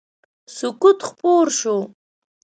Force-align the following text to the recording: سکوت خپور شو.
سکوت 0.57 0.99
خپور 1.07 1.45
شو. 1.59 1.77